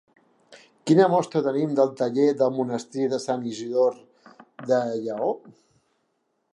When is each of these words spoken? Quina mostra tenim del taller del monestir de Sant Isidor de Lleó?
Quina 0.91 1.09
mostra 1.15 1.41
tenim 1.47 1.75
del 1.79 1.91
taller 2.01 2.25
del 2.39 2.55
monestir 2.61 3.05
de 3.13 3.21
Sant 3.29 3.47
Isidor 3.53 4.01
de 4.73 4.83
Lleó? 5.07 5.33